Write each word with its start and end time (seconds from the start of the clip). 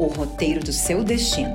o 0.00 0.06
roteiro 0.06 0.60
do 0.60 0.72
seu 0.72 1.04
destino. 1.04 1.52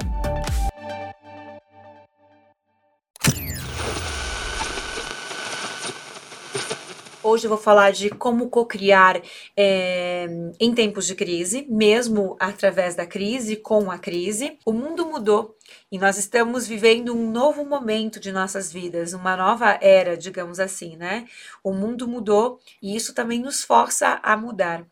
Hoje 7.27 7.47
eu 7.47 7.49
vou 7.49 7.57
falar 7.57 7.91
de 7.91 8.11
como 8.11 8.51
cocriar 8.51 9.19
é, 9.57 10.27
em 10.59 10.75
tempos 10.75 11.07
de 11.07 11.15
crise, 11.15 11.65
mesmo 11.67 12.37
através 12.39 12.93
da 12.93 13.03
crise, 13.07 13.55
com 13.55 13.89
a 13.89 13.97
crise. 13.97 14.59
O 14.63 14.71
mundo 14.71 15.07
mudou 15.07 15.57
e 15.91 15.97
nós 15.97 16.19
estamos 16.19 16.67
vivendo 16.67 17.15
um 17.15 17.31
novo 17.31 17.65
momento 17.65 18.19
de 18.19 18.31
nossas 18.31 18.71
vidas, 18.71 19.13
uma 19.13 19.35
nova 19.35 19.75
era, 19.81 20.15
digamos 20.15 20.59
assim, 20.59 20.97
né? 20.97 21.25
O 21.63 21.73
mundo 21.73 22.07
mudou 22.07 22.59
e 22.79 22.95
isso 22.95 23.11
também 23.11 23.39
nos 23.39 23.63
força 23.63 24.19
a 24.21 24.37
mudar. 24.37 24.85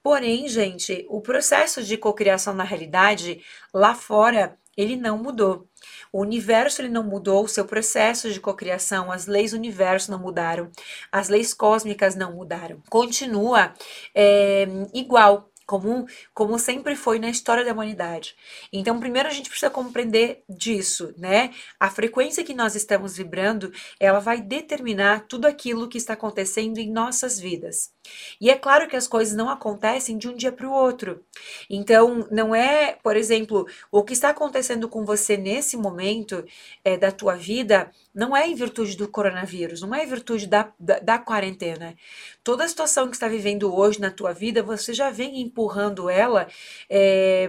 Porém, 0.00 0.46
gente, 0.46 1.04
o 1.10 1.20
processo 1.20 1.82
de 1.82 1.96
cocriação 1.96 2.54
na 2.54 2.62
realidade 2.62 3.42
lá 3.74 3.92
fora, 3.92 4.56
ele 4.76 4.94
não 4.94 5.18
mudou. 5.18 5.66
O 6.12 6.20
universo 6.20 6.82
ele 6.82 6.90
não 6.90 7.02
mudou, 7.02 7.44
o 7.44 7.48
seu 7.48 7.64
processo 7.64 8.30
de 8.30 8.38
cocriação, 8.38 9.10
as 9.10 9.26
leis 9.26 9.52
do 9.52 9.56
universo 9.56 10.10
não 10.10 10.18
mudaram, 10.18 10.70
as 11.10 11.28
leis 11.28 11.54
cósmicas 11.54 12.14
não 12.14 12.34
mudaram. 12.34 12.82
Continua 12.90 13.72
é, 14.14 14.66
igual 14.92 15.51
como, 15.72 16.06
como 16.34 16.58
sempre 16.58 16.94
foi 16.94 17.18
na 17.18 17.30
história 17.30 17.64
da 17.64 17.72
humanidade. 17.72 18.36
Então, 18.70 19.00
primeiro 19.00 19.26
a 19.26 19.32
gente 19.32 19.48
precisa 19.48 19.70
compreender 19.70 20.44
disso, 20.46 21.14
né? 21.16 21.50
A 21.80 21.88
frequência 21.88 22.44
que 22.44 22.52
nós 22.52 22.74
estamos 22.74 23.16
vibrando, 23.16 23.72
ela 23.98 24.18
vai 24.18 24.42
determinar 24.42 25.24
tudo 25.26 25.46
aquilo 25.46 25.88
que 25.88 25.96
está 25.96 26.12
acontecendo 26.12 26.76
em 26.76 26.92
nossas 26.92 27.40
vidas. 27.40 27.90
E 28.38 28.50
é 28.50 28.54
claro 28.54 28.86
que 28.86 28.96
as 28.96 29.08
coisas 29.08 29.34
não 29.34 29.48
acontecem 29.48 30.18
de 30.18 30.28
um 30.28 30.36
dia 30.36 30.52
para 30.52 30.68
o 30.68 30.72
outro. 30.72 31.24
Então, 31.70 32.28
não 32.30 32.54
é, 32.54 32.98
por 33.02 33.16
exemplo, 33.16 33.66
o 33.90 34.02
que 34.02 34.12
está 34.12 34.28
acontecendo 34.28 34.90
com 34.90 35.06
você 35.06 35.38
nesse 35.38 35.78
momento 35.78 36.44
é, 36.84 36.98
da 36.98 37.10
tua 37.10 37.34
vida, 37.34 37.90
não 38.14 38.36
é 38.36 38.46
em 38.46 38.54
virtude 38.54 38.96
do 38.96 39.08
coronavírus, 39.08 39.80
não 39.80 39.94
é 39.94 40.04
em 40.04 40.06
virtude 40.06 40.46
da, 40.46 40.72
da, 40.78 40.98
da 40.98 41.18
quarentena. 41.18 41.96
Toda 42.44 42.64
a 42.64 42.68
situação 42.68 43.08
que 43.08 43.16
está 43.16 43.28
vivendo 43.28 43.74
hoje 43.74 44.00
na 44.00 44.10
tua 44.10 44.32
vida, 44.32 44.62
você 44.62 44.92
já 44.92 45.10
vem 45.10 45.40
empurrando 45.40 46.10
ela 46.10 46.46
é, 46.90 47.48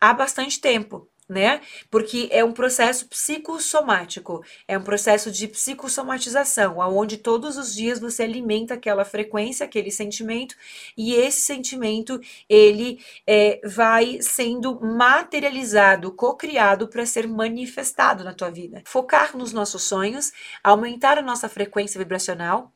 há 0.00 0.12
bastante 0.14 0.60
tempo 0.60 1.08
né? 1.28 1.60
Porque 1.90 2.28
é 2.30 2.44
um 2.44 2.52
processo 2.52 3.08
psicossomático, 3.08 4.44
é 4.68 4.76
um 4.76 4.82
processo 4.82 5.30
de 5.30 5.48
psicossomatização, 5.48 6.82
aonde 6.82 7.16
todos 7.16 7.56
os 7.56 7.74
dias 7.74 7.98
você 7.98 8.24
alimenta 8.24 8.74
aquela 8.74 9.04
frequência, 9.04 9.64
aquele 9.64 9.90
sentimento, 9.90 10.54
e 10.96 11.14
esse 11.14 11.40
sentimento 11.40 12.20
ele 12.48 12.98
é, 13.26 13.60
vai 13.64 14.18
sendo 14.20 14.78
materializado, 14.80 16.12
co-criado 16.12 16.88
para 16.88 17.06
ser 17.06 17.26
manifestado 17.26 18.22
na 18.24 18.34
tua 18.34 18.50
vida. 18.50 18.82
Focar 18.84 19.36
nos 19.36 19.52
nossos 19.52 19.82
sonhos, 19.82 20.32
aumentar 20.62 21.16
a 21.18 21.22
nossa 21.22 21.48
frequência 21.48 21.98
vibracional 21.98 22.73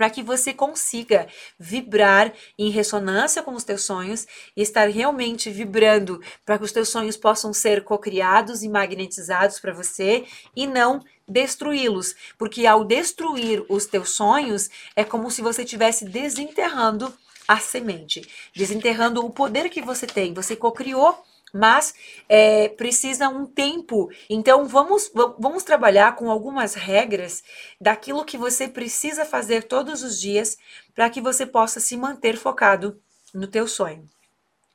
para 0.00 0.08
que 0.08 0.22
você 0.22 0.54
consiga 0.54 1.28
vibrar 1.58 2.32
em 2.58 2.70
ressonância 2.70 3.42
com 3.42 3.52
os 3.52 3.64
teus 3.64 3.82
sonhos 3.82 4.26
e 4.56 4.62
estar 4.62 4.88
realmente 4.88 5.50
vibrando 5.50 6.22
para 6.42 6.56
que 6.56 6.64
os 6.64 6.72
teus 6.72 6.88
sonhos 6.88 7.18
possam 7.18 7.52
ser 7.52 7.84
cocriados 7.84 8.62
e 8.62 8.68
magnetizados 8.70 9.60
para 9.60 9.74
você 9.74 10.24
e 10.56 10.66
não 10.66 11.04
destruí-los, 11.28 12.14
porque 12.38 12.66
ao 12.66 12.82
destruir 12.82 13.62
os 13.68 13.84
teus 13.84 14.16
sonhos 14.16 14.70
é 14.96 15.04
como 15.04 15.30
se 15.30 15.42
você 15.42 15.64
estivesse 15.64 16.06
desenterrando 16.06 17.12
a 17.46 17.58
semente, 17.58 18.26
desenterrando 18.56 19.22
o 19.22 19.28
poder 19.28 19.68
que 19.68 19.82
você 19.82 20.06
tem. 20.06 20.32
Você 20.32 20.56
cocriou 20.56 21.22
mas 21.52 21.94
é, 22.28 22.68
precisa 22.68 23.28
um 23.28 23.46
tempo. 23.46 24.10
Então 24.28 24.66
vamos, 24.66 25.10
vamos 25.38 25.62
trabalhar 25.62 26.16
com 26.16 26.30
algumas 26.30 26.74
regras 26.74 27.42
daquilo 27.80 28.24
que 28.24 28.38
você 28.38 28.68
precisa 28.68 29.24
fazer 29.24 29.64
todos 29.64 30.02
os 30.02 30.20
dias 30.20 30.56
para 30.94 31.10
que 31.10 31.20
você 31.20 31.46
possa 31.46 31.80
se 31.80 31.96
manter 31.96 32.36
focado 32.36 33.00
no 33.34 33.46
teu 33.46 33.66
sonho. 33.66 34.08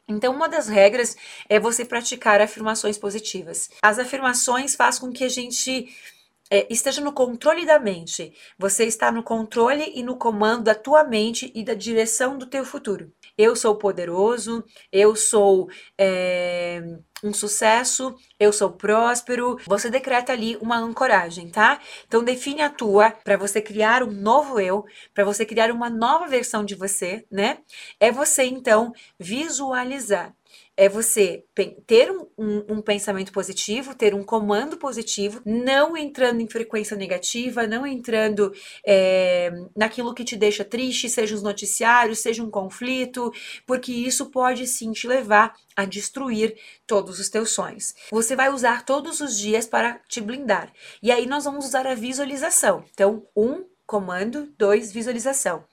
Então, 0.08 0.36
uma 0.36 0.48
das 0.48 0.68
regras 0.68 1.18
é 1.50 1.60
você 1.60 1.84
praticar 1.84 2.40
afirmações 2.40 2.98
positivas. 2.98 3.72
As 3.82 3.98
afirmações 3.98 4.76
fazem 4.76 5.02
com 5.02 5.12
que 5.12 5.24
a 5.24 5.30
gente 5.30 5.90
é, 6.50 6.72
esteja 6.72 7.02
no 7.02 7.12
controle 7.12 7.66
da 7.66 7.80
mente. 7.80 8.34
Você 8.58 8.86
está 8.86 9.12
no 9.12 9.24
controle 9.24 9.92
e 9.96 10.04
no 10.04 10.16
comando 10.16 10.64
da 10.66 10.76
tua 10.76 11.04
mente 11.04 11.52
e 11.56 11.64
da 11.64 11.74
direção 11.74 12.38
do 12.38 12.46
teu 12.46 12.64
futuro. 12.64 13.12
Eu 13.38 13.56
sou 13.56 13.76
poderoso, 13.78 14.64
eu 14.92 15.16
sou 15.16 15.70
é, 15.98 16.82
um 17.24 17.34
sucesso, 17.34 18.16
eu 18.40 18.54
sou 18.54 18.72
próspero. 18.72 19.58
Você 19.66 19.90
decreta 19.90 20.32
ali 20.32 20.58
uma 20.58 20.78
ancoragem, 20.78 21.50
tá? 21.50 21.80
Então 22.08 22.24
define 22.24 22.62
a 22.62 22.70
tua 22.70 23.12
para 23.12 23.38
você 23.38 23.62
criar 23.62 24.04
um 24.04 24.12
novo 24.12 24.60
eu, 24.60 24.86
para 25.14 25.26
você 25.26 25.46
criar 25.46 25.72
uma 25.72 25.90
nova 25.90 26.28
versão 26.28 26.64
de 26.64 26.76
você, 26.76 27.26
né? 27.32 27.60
É 28.00 28.12
você 28.12 28.44
então 28.44 28.94
visualizar 29.20 30.34
é 30.78 30.90
você 30.90 31.46
ter 31.88 32.12
um, 32.12 32.28
um, 32.38 32.66
um, 32.76 32.82
pensamento 32.82 33.32
positivo, 33.32 33.96
ter 33.96 34.14
um 34.14 34.24
comando 34.24 34.78
positivo, 34.78 35.42
não 35.46 35.96
entrando 35.96 36.42
em 36.42 36.50
frequência 36.50 36.98
negativa, 36.98 37.66
não 37.66 37.88
entrando 37.88 38.52
é, 38.86 39.52
naquilo 39.76 40.14
que 40.14 40.26
te 40.26 40.36
deixa 40.36 40.66
triste, 40.66 41.10
seja 41.10 41.34
os 41.34 41.42
noticiários, 41.42 42.20
seja 42.20 42.44
um 42.44 42.50
conflito, 42.50 43.32
porque 43.66 43.92
isso 43.92 44.26
pode 44.28 44.68
sim 44.68 44.92
te 44.92 45.08
levar 45.08 45.56
a 45.76 45.86
destruir 45.86 46.58
todos 46.86 47.20
os 47.20 47.30
teus 47.30 47.52
sonhos. 47.52 47.94
Você 48.12 48.36
vai 48.36 48.50
usar 48.50 48.84
todos 48.84 49.22
os 49.22 49.38
dias 49.38 49.66
para 49.66 50.00
te 50.10 50.20
blindar. 50.20 50.72
E 51.02 51.12
aí 51.12 51.26
nós 51.26 51.46
vamos 51.46 51.66
usar 51.66 51.88
a 51.88 51.96
visualização. 51.96 52.84
Então, 52.94 53.26
um 53.36 53.66
comando, 53.86 54.52
dois, 54.58 54.92
visualização. 54.92 55.64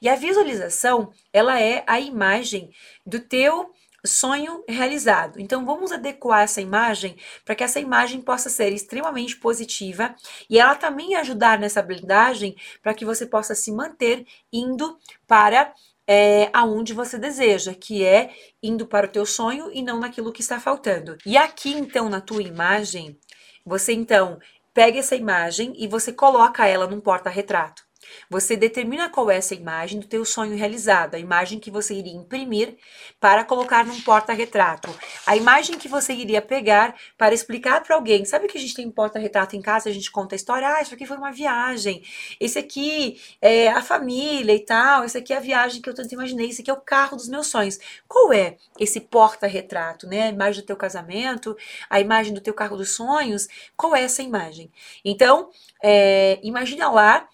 E 0.00 0.08
a 0.08 0.16
visualização, 0.16 1.12
ela 1.32 1.60
é 1.60 1.84
a 1.86 2.00
imagem 2.00 2.70
do 3.04 3.20
teu 3.20 3.72
sonho 4.08 4.64
realizado. 4.68 5.38
Então 5.40 5.64
vamos 5.64 5.92
adequar 5.92 6.42
essa 6.42 6.60
imagem 6.60 7.16
para 7.44 7.54
que 7.54 7.62
essa 7.62 7.78
imagem 7.78 8.20
possa 8.20 8.48
ser 8.48 8.72
extremamente 8.72 9.36
positiva 9.36 10.14
e 10.48 10.58
ela 10.58 10.74
também 10.74 11.14
ajudar 11.14 11.58
nessa 11.58 11.82
blindagem 11.82 12.56
para 12.82 12.94
que 12.94 13.04
você 13.04 13.26
possa 13.26 13.54
se 13.54 13.70
manter 13.70 14.26
indo 14.52 14.98
para 15.26 15.72
é, 16.06 16.48
aonde 16.54 16.94
você 16.94 17.18
deseja, 17.18 17.74
que 17.74 18.02
é 18.02 18.30
indo 18.62 18.86
para 18.86 19.06
o 19.06 19.10
teu 19.10 19.26
sonho 19.26 19.70
e 19.72 19.82
não 19.82 20.00
naquilo 20.00 20.32
que 20.32 20.40
está 20.40 20.58
faltando. 20.58 21.18
E 21.26 21.36
aqui 21.36 21.70
então 21.70 22.08
na 22.08 22.20
tua 22.20 22.42
imagem, 22.42 23.18
você 23.64 23.92
então 23.92 24.38
pega 24.72 24.98
essa 24.98 25.14
imagem 25.14 25.74
e 25.76 25.86
você 25.86 26.12
coloca 26.12 26.66
ela 26.66 26.86
num 26.86 27.00
porta-retrato. 27.00 27.87
Você 28.30 28.56
determina 28.56 29.08
qual 29.08 29.30
é 29.30 29.36
essa 29.36 29.54
imagem 29.54 30.00
do 30.00 30.06
teu 30.06 30.24
sonho 30.24 30.56
realizado, 30.56 31.14
a 31.14 31.18
imagem 31.18 31.58
que 31.58 31.70
você 31.70 31.94
iria 31.94 32.12
imprimir 32.12 32.76
para 33.20 33.44
colocar 33.44 33.84
num 33.84 34.00
porta-retrato, 34.00 34.94
a 35.26 35.36
imagem 35.36 35.78
que 35.78 35.88
você 35.88 36.12
iria 36.12 36.42
pegar 36.42 36.94
para 37.16 37.34
explicar 37.34 37.82
para 37.82 37.96
alguém. 37.96 38.24
Sabe 38.24 38.48
que 38.48 38.58
a 38.58 38.60
gente 38.60 38.74
tem 38.74 38.86
um 38.86 38.90
porta-retrato 38.90 39.56
em 39.56 39.62
casa, 39.62 39.88
a 39.88 39.92
gente 39.92 40.10
conta 40.10 40.34
a 40.34 40.36
história, 40.36 40.68
ah, 40.68 40.82
isso 40.82 40.94
aqui 40.94 41.06
foi 41.06 41.16
uma 41.16 41.32
viagem, 41.32 42.02
esse 42.40 42.58
aqui 42.58 43.20
é 43.40 43.68
a 43.68 43.82
família 43.82 44.54
e 44.54 44.64
tal, 44.64 45.04
esse 45.04 45.18
aqui 45.18 45.32
é 45.32 45.36
a 45.36 45.40
viagem 45.40 45.80
que 45.80 45.88
eu 45.88 45.94
tanto 45.94 46.12
imaginei, 46.12 46.48
esse 46.48 46.62
aqui 46.62 46.70
é 46.70 46.74
o 46.74 46.80
carro 46.80 47.16
dos 47.16 47.28
meus 47.28 47.46
sonhos. 47.46 47.78
Qual 48.06 48.32
é 48.32 48.56
esse 48.78 49.00
porta-retrato, 49.00 50.06
né? 50.06 50.24
A 50.24 50.28
imagem 50.28 50.62
do 50.62 50.66
teu 50.66 50.76
casamento, 50.76 51.56
a 51.88 52.00
imagem 52.00 52.32
do 52.34 52.40
teu 52.40 52.54
carro 52.54 52.76
dos 52.76 52.94
sonhos, 52.94 53.48
qual 53.76 53.94
é 53.94 54.02
essa 54.02 54.22
imagem? 54.22 54.70
Então, 55.04 55.50
é, 55.82 56.38
imagina 56.42 56.90
lá 56.90 57.28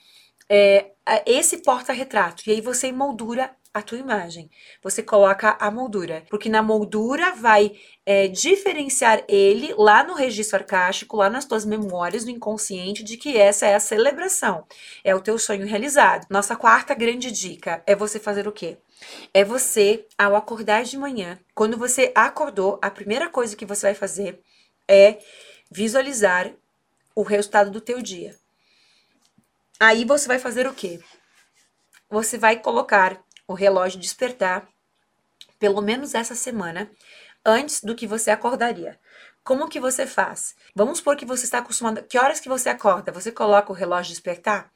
é, 0.48 0.92
esse 1.26 1.58
porta-retrato. 1.58 2.42
E 2.46 2.52
aí 2.52 2.60
você 2.60 2.92
moldura 2.92 3.50
a 3.72 3.82
tua 3.82 3.98
imagem. 3.98 4.48
Você 4.82 5.02
coloca 5.02 5.56
a 5.58 5.68
moldura, 5.70 6.24
porque 6.30 6.48
na 6.48 6.62
moldura 6.62 7.34
vai 7.34 7.72
é, 8.06 8.28
diferenciar 8.28 9.24
ele 9.26 9.74
lá 9.76 10.04
no 10.04 10.14
registro 10.14 10.58
arcástico, 10.58 11.16
lá 11.16 11.28
nas 11.28 11.44
tuas 11.44 11.64
memórias, 11.64 12.24
no 12.24 12.30
inconsciente, 12.30 13.02
de 13.02 13.16
que 13.16 13.36
essa 13.36 13.66
é 13.66 13.74
a 13.74 13.80
celebração, 13.80 14.64
é 15.02 15.12
o 15.12 15.20
teu 15.20 15.38
sonho 15.38 15.66
realizado. 15.66 16.26
Nossa 16.30 16.54
quarta 16.54 16.94
grande 16.94 17.32
dica 17.32 17.82
é 17.84 17.96
você 17.96 18.20
fazer 18.20 18.46
o 18.46 18.52
quê? 18.52 18.78
é 19.32 19.44
você, 19.44 20.06
ao 20.16 20.36
acordar 20.36 20.84
de 20.84 20.96
manhã, 20.96 21.38
quando 21.54 21.76
você 21.76 22.12
acordou, 22.14 22.78
a 22.82 22.90
primeira 22.90 23.28
coisa 23.28 23.56
que 23.56 23.66
você 23.66 23.88
vai 23.88 23.94
fazer 23.94 24.40
é 24.88 25.18
visualizar 25.70 26.52
o 27.14 27.22
resultado 27.22 27.70
do 27.70 27.80
teu 27.80 28.02
dia. 28.02 28.34
Aí 29.78 30.04
você 30.04 30.28
vai 30.28 30.38
fazer 30.38 30.66
o 30.66 30.74
quê? 30.74 31.00
Você 32.08 32.38
vai 32.38 32.58
colocar 32.60 33.20
o 33.46 33.54
relógio 33.54 34.00
despertar 34.00 34.68
pelo 35.58 35.80
menos 35.80 36.14
essa 36.14 36.34
semana 36.34 36.90
antes 37.44 37.82
do 37.82 37.94
que 37.94 38.06
você 38.06 38.30
acordaria. 38.30 38.98
Como 39.42 39.68
que 39.68 39.78
você 39.78 40.06
faz? 40.06 40.54
Vamos 40.74 40.98
supor 40.98 41.16
que 41.16 41.26
você 41.26 41.44
está 41.44 41.58
acostumado. 41.58 42.02
Que 42.04 42.18
horas 42.18 42.40
que 42.40 42.48
você 42.48 42.70
acorda? 42.70 43.12
Você 43.12 43.30
coloca 43.30 43.70
o 43.70 43.74
relógio 43.74 44.12
despertar? 44.12 44.70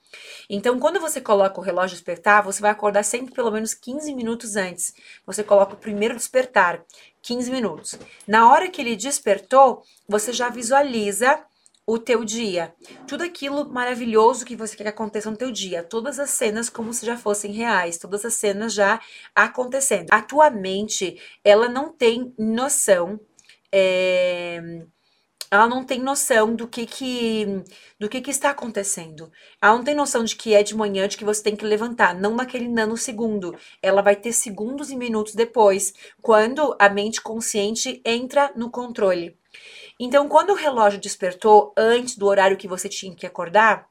Então, 0.48 0.78
quando 0.78 1.00
você 1.00 1.22
coloca 1.22 1.58
o 1.58 1.62
relógio 1.62 1.96
despertar, 1.96 2.42
você 2.42 2.60
vai 2.60 2.70
acordar 2.70 3.02
sempre 3.02 3.34
pelo 3.34 3.50
menos 3.50 3.72
15 3.72 4.14
minutos 4.14 4.56
antes. 4.56 4.92
Você 5.24 5.42
coloca 5.42 5.72
o 5.72 5.78
primeiro 5.78 6.14
despertar, 6.14 6.82
15 7.22 7.50
minutos. 7.50 7.98
Na 8.26 8.50
hora 8.50 8.68
que 8.68 8.82
ele 8.82 8.94
despertou, 8.94 9.82
você 10.06 10.34
já 10.34 10.50
visualiza 10.50 11.42
o 11.88 11.98
teu 11.98 12.22
dia. 12.22 12.74
Tudo 13.06 13.24
aquilo 13.24 13.66
maravilhoso 13.72 14.44
que 14.44 14.54
você 14.54 14.76
quer 14.76 14.82
que 14.84 14.88
aconteça 14.90 15.30
no 15.30 15.38
teu 15.38 15.50
dia. 15.50 15.82
Todas 15.82 16.18
as 16.18 16.28
cenas 16.28 16.68
como 16.68 16.92
se 16.92 17.06
já 17.06 17.16
fossem 17.16 17.50
reais. 17.50 17.96
Todas 17.96 18.26
as 18.26 18.34
cenas 18.34 18.74
já 18.74 19.00
acontecendo. 19.34 20.08
A 20.10 20.20
tua 20.20 20.50
mente, 20.50 21.18
ela 21.42 21.66
não 21.66 21.90
tem 21.90 22.34
noção 22.38 23.18
é, 23.72 24.60
ela 25.50 25.66
não 25.66 25.82
tem 25.82 25.98
noção 26.00 26.54
do 26.54 26.68
que 26.68 26.84
que 26.84 27.46
do 27.98 28.08
que 28.08 28.20
que 28.20 28.30
está 28.30 28.50
acontecendo. 28.50 29.32
Ela 29.62 29.76
não 29.76 29.84
tem 29.84 29.94
noção 29.94 30.24
de 30.24 30.36
que 30.36 30.54
é 30.54 30.62
de 30.62 30.76
manhã, 30.76 31.08
de 31.08 31.16
que 31.16 31.24
você 31.24 31.42
tem 31.42 31.56
que 31.56 31.64
levantar, 31.64 32.14
não 32.14 32.34
naquele 32.34 32.68
nanosegundo. 32.68 33.56
Ela 33.82 34.02
vai 34.02 34.14
ter 34.14 34.32
segundos 34.32 34.90
e 34.90 34.96
minutos 34.96 35.34
depois, 35.34 35.94
quando 36.20 36.76
a 36.78 36.88
mente 36.90 37.22
consciente 37.22 38.02
entra 38.04 38.52
no 38.56 38.70
controle. 38.70 39.38
Então, 39.98 40.28
quando 40.28 40.50
o 40.50 40.54
relógio 40.54 41.00
despertou 41.00 41.72
antes 41.76 42.16
do 42.16 42.26
horário 42.26 42.56
que 42.56 42.68
você 42.68 42.88
tinha 42.88 43.14
que 43.14 43.26
acordar, 43.26 43.88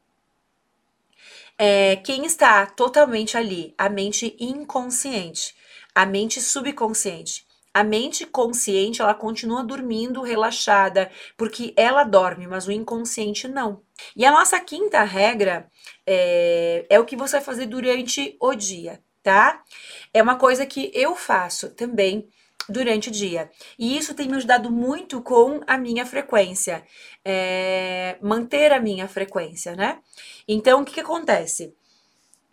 é, 1.57 1.95
quem 1.97 2.25
está 2.25 2.65
totalmente 2.65 3.35
ali? 3.35 3.73
A 3.77 3.89
mente 3.89 4.35
inconsciente, 4.39 5.55
a 5.93 6.05
mente 6.05 6.39
subconsciente. 6.39 7.45
A 7.73 7.83
mente 7.83 8.25
consciente, 8.25 9.01
ela 9.01 9.13
continua 9.13 9.63
dormindo 9.63 10.23
relaxada, 10.23 11.11
porque 11.35 11.73
ela 11.75 12.03
dorme, 12.03 12.47
mas 12.47 12.65
o 12.67 12.71
inconsciente 12.71 13.47
não. 13.47 13.81
E 14.15 14.25
a 14.25 14.31
nossa 14.31 14.59
quinta 14.59 15.03
regra 15.03 15.69
é, 16.05 16.85
é 16.89 16.99
o 16.99 17.05
que 17.05 17.15
você 17.15 17.33
vai 17.37 17.45
fazer 17.45 17.67
durante 17.67 18.35
o 18.39 18.55
dia, 18.55 18.99
tá? 19.21 19.63
É 20.11 20.23
uma 20.23 20.37
coisa 20.37 20.65
que 20.65 20.89
eu 20.93 21.15
faço 21.15 21.69
também 21.69 22.27
durante 22.69 23.09
o 23.09 23.11
dia. 23.11 23.49
E 23.77 23.97
isso 23.97 24.13
tem 24.13 24.27
me 24.27 24.35
ajudado 24.37 24.71
muito 24.71 25.21
com 25.21 25.61
a 25.65 25.77
minha 25.77 26.05
frequência, 26.05 26.83
é, 27.23 28.17
manter 28.21 28.71
a 28.71 28.79
minha 28.79 29.07
frequência, 29.07 29.75
né? 29.75 29.99
Então, 30.47 30.81
o 30.81 30.85
que, 30.85 30.93
que 30.93 30.99
acontece? 30.99 31.73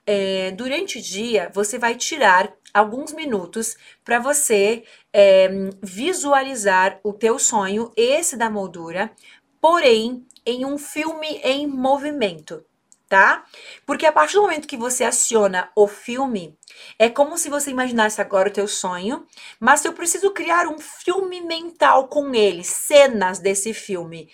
É, 0.06 0.50
durante 0.50 0.98
o 0.98 1.02
dia, 1.02 1.50
você 1.54 1.78
vai 1.78 1.94
tirar 1.94 2.52
alguns 2.72 3.12
minutos 3.12 3.76
para 4.04 4.18
você 4.18 4.84
é, 5.12 5.48
visualizar 5.82 7.00
o 7.02 7.12
teu 7.12 7.38
sonho, 7.38 7.92
esse 7.96 8.36
da 8.36 8.50
moldura, 8.50 9.10
porém 9.60 10.26
em 10.44 10.66
um 10.66 10.76
filme 10.76 11.40
em 11.42 11.66
movimento, 11.66 12.62
tá? 13.08 13.44
Porque 13.86 14.06
a 14.06 14.12
partir 14.12 14.34
do 14.34 14.42
momento 14.42 14.68
que 14.68 14.76
você 14.76 15.04
aciona 15.04 15.70
o 15.76 15.86
filme, 15.86 16.58
é 16.98 17.08
como 17.08 17.38
se 17.38 17.48
você 17.48 17.70
imaginasse 17.70 18.20
agora 18.20 18.48
o 18.48 18.52
teu 18.52 18.66
sonho, 18.66 19.26
mas 19.60 19.84
eu 19.84 19.92
preciso 19.92 20.30
criar 20.32 20.66
um 20.66 20.78
filme 20.78 21.40
mental 21.40 22.08
com 22.08 22.34
ele, 22.34 22.64
cenas 22.64 23.38
desse 23.38 23.72
filme. 23.74 24.30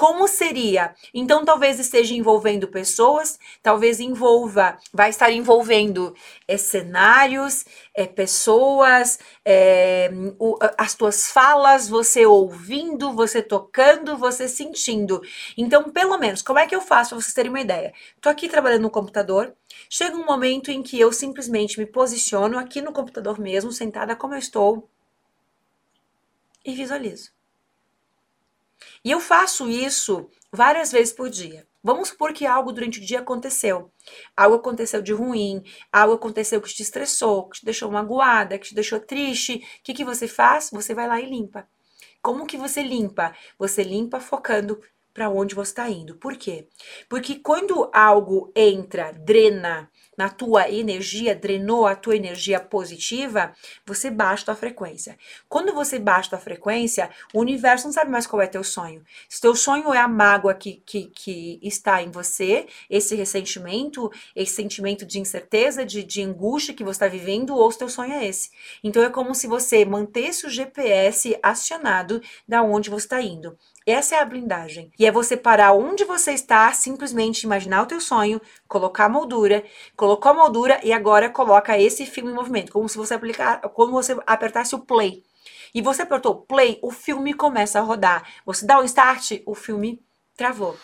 Como 0.00 0.26
seria? 0.26 0.94
Então, 1.12 1.44
talvez 1.44 1.78
esteja 1.78 2.14
envolvendo 2.14 2.66
pessoas, 2.66 3.38
talvez 3.62 4.00
envolva, 4.00 4.78
vai 4.90 5.10
estar 5.10 5.30
envolvendo 5.30 6.16
é, 6.48 6.56
cenários, 6.56 7.66
é, 7.94 8.06
pessoas, 8.06 9.18
é, 9.44 10.10
o, 10.38 10.56
as 10.78 10.94
tuas 10.94 11.30
falas, 11.30 11.86
você 11.86 12.24
ouvindo, 12.24 13.12
você 13.12 13.42
tocando, 13.42 14.16
você 14.16 14.48
sentindo. 14.48 15.20
Então, 15.54 15.90
pelo 15.90 16.16
menos, 16.16 16.40
como 16.40 16.58
é 16.58 16.66
que 16.66 16.74
eu 16.74 16.80
faço 16.80 17.10
para 17.10 17.20
vocês 17.20 17.34
terem 17.34 17.50
uma 17.50 17.60
ideia? 17.60 17.92
Estou 18.16 18.32
aqui 18.32 18.48
trabalhando 18.48 18.84
no 18.84 18.90
computador, 18.90 19.54
chega 19.90 20.16
um 20.16 20.24
momento 20.24 20.70
em 20.70 20.82
que 20.82 20.98
eu 20.98 21.12
simplesmente 21.12 21.78
me 21.78 21.84
posiciono 21.84 22.58
aqui 22.58 22.80
no 22.80 22.90
computador 22.90 23.38
mesmo, 23.38 23.70
sentada 23.70 24.16
como 24.16 24.32
eu 24.32 24.38
estou, 24.38 24.88
e 26.64 26.74
visualizo. 26.74 27.38
E 29.04 29.10
eu 29.10 29.20
faço 29.20 29.68
isso 29.68 30.28
várias 30.52 30.92
vezes 30.92 31.12
por 31.12 31.28
dia. 31.30 31.66
Vamos 31.82 32.08
supor 32.08 32.32
que 32.32 32.46
algo 32.46 32.72
durante 32.72 32.98
o 32.98 33.04
dia 33.04 33.20
aconteceu. 33.20 33.90
Algo 34.36 34.56
aconteceu 34.56 35.00
de 35.00 35.12
ruim, 35.12 35.62
algo 35.90 36.14
aconteceu 36.14 36.60
que 36.60 36.72
te 36.72 36.82
estressou, 36.82 37.48
que 37.48 37.60
te 37.60 37.64
deixou 37.64 37.90
magoada, 37.90 38.58
que 38.58 38.68
te 38.68 38.74
deixou 38.74 39.00
triste. 39.00 39.56
O 39.56 39.82
que, 39.82 39.94
que 39.94 40.04
você 40.04 40.28
faz? 40.28 40.70
Você 40.70 40.94
vai 40.94 41.08
lá 41.08 41.20
e 41.20 41.26
limpa. 41.26 41.66
Como 42.20 42.46
que 42.46 42.58
você 42.58 42.82
limpa? 42.82 43.34
Você 43.58 43.82
limpa 43.82 44.20
focando 44.20 44.80
para 45.12 45.28
onde 45.28 45.54
você 45.54 45.72
está 45.72 45.88
indo. 45.88 46.14
Por 46.16 46.36
quê? 46.36 46.66
Porque 47.08 47.36
quando 47.36 47.90
algo 47.92 48.52
entra, 48.54 49.12
drena, 49.12 49.90
na 50.20 50.28
tua 50.28 50.68
energia, 50.68 51.34
drenou 51.34 51.86
a 51.86 51.96
tua 51.96 52.14
energia 52.14 52.60
positiva, 52.60 53.54
você 53.86 54.10
baixa 54.10 54.42
a 54.42 54.44
tua 54.46 54.54
frequência. 54.54 55.16
Quando 55.48 55.72
você 55.72 55.98
baixa 55.98 56.26
a 56.26 56.30
tua 56.30 56.38
frequência, 56.38 57.08
o 57.32 57.40
universo 57.40 57.86
não 57.86 57.92
sabe 57.94 58.10
mais 58.10 58.26
qual 58.26 58.42
é 58.42 58.46
teu 58.46 58.62
sonho. 58.62 59.02
Se 59.30 59.40
teu 59.40 59.56
sonho 59.56 59.94
é 59.94 59.98
a 59.98 60.06
mágoa 60.06 60.52
que, 60.52 60.82
que, 60.84 61.06
que 61.06 61.58
está 61.62 62.02
em 62.02 62.10
você, 62.10 62.66
esse 62.90 63.14
ressentimento, 63.14 64.12
esse 64.36 64.54
sentimento 64.54 65.06
de 65.06 65.18
incerteza, 65.18 65.86
de, 65.86 66.02
de 66.02 66.22
angústia 66.22 66.74
que 66.74 66.84
você 66.84 66.96
está 66.96 67.08
vivendo, 67.08 67.56
ou 67.56 67.72
se 67.72 67.78
teu 67.78 67.88
sonho 67.88 68.12
é 68.12 68.26
esse. 68.26 68.50
Então 68.84 69.02
é 69.02 69.08
como 69.08 69.34
se 69.34 69.46
você 69.46 69.86
mantesse 69.86 70.46
o 70.46 70.50
GPS 70.50 71.38
acionado 71.42 72.20
da 72.46 72.62
onde 72.62 72.90
você 72.90 73.06
está 73.06 73.22
indo. 73.22 73.56
Essa 73.86 74.16
é 74.16 74.20
a 74.20 74.24
blindagem. 74.24 74.92
E 74.98 75.06
é 75.06 75.10
você 75.10 75.36
parar 75.36 75.72
onde 75.72 76.04
você 76.04 76.32
está, 76.32 76.72
simplesmente 76.72 77.44
imaginar 77.44 77.82
o 77.82 77.86
teu 77.86 78.00
sonho, 78.00 78.40
colocar 78.68 79.06
a 79.06 79.08
moldura, 79.08 79.64
colocou 79.96 80.32
a 80.32 80.34
moldura 80.34 80.80
e 80.84 80.92
agora 80.92 81.30
coloca 81.30 81.78
esse 81.78 82.04
filme 82.04 82.30
em 82.30 82.34
movimento, 82.34 82.72
como 82.72 82.88
se 82.88 82.98
você 82.98 83.14
aplicar, 83.14 83.60
como 83.70 83.92
você 83.92 84.16
apertasse 84.26 84.74
o 84.74 84.80
play. 84.80 85.22
E 85.74 85.80
você 85.80 86.02
apertou 86.02 86.34
play, 86.34 86.78
o 86.82 86.90
filme 86.90 87.32
começa 87.32 87.78
a 87.78 87.82
rodar. 87.82 88.22
Você 88.44 88.66
dá 88.66 88.78
o 88.78 88.82
um 88.82 88.84
start, 88.84 89.40
o 89.46 89.54
filme 89.54 90.02
travou. 90.36 90.76